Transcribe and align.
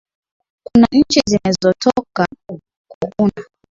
kuna 0.63 0.87
nchi 0.91 1.21
zimezotoka 1.29 2.25
kuunda 2.89 3.43